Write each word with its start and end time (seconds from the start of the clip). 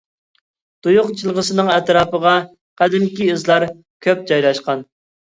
تۇيۇق 0.85 1.09
جىلغىسىنىڭ 1.17 1.67
ئەتراپىغا 1.73 2.31
قەدىمكى 2.81 3.27
ئىزلار 3.33 3.65
كۆپ 4.07 4.23
جايلاشقان. 4.33 4.83